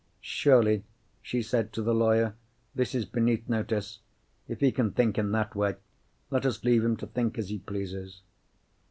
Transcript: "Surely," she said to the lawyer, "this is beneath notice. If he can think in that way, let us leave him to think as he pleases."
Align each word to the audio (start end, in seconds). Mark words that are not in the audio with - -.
"Surely," 0.19 0.83
she 1.21 1.43
said 1.43 1.71
to 1.71 1.83
the 1.83 1.93
lawyer, 1.93 2.33
"this 2.73 2.95
is 2.95 3.05
beneath 3.05 3.47
notice. 3.47 3.99
If 4.47 4.59
he 4.59 4.71
can 4.71 4.93
think 4.93 5.19
in 5.19 5.31
that 5.33 5.53
way, 5.55 5.75
let 6.31 6.43
us 6.43 6.63
leave 6.63 6.83
him 6.83 6.97
to 6.97 7.05
think 7.05 7.37
as 7.37 7.49
he 7.49 7.59
pleases." 7.59 8.23